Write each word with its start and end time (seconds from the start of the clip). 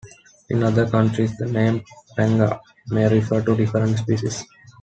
In 0.49 0.63
other 0.63 0.89
countries, 0.89 1.37
the 1.37 1.45
name 1.45 1.83
"panga" 2.17 2.59
may 2.89 3.07
refer 3.07 3.39
to 3.43 3.53
a 3.53 3.55
different 3.55 3.99
species. 3.99 4.43